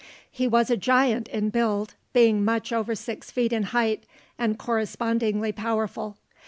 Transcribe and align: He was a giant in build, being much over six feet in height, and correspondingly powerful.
He 0.31 0.47
was 0.47 0.71
a 0.71 0.77
giant 0.77 1.27
in 1.27 1.51
build, 1.51 1.93
being 2.11 2.43
much 2.43 2.73
over 2.73 2.95
six 2.95 3.29
feet 3.29 3.53
in 3.53 3.61
height, 3.65 4.05
and 4.35 4.57
correspondingly 4.57 5.51
powerful. 5.51 6.17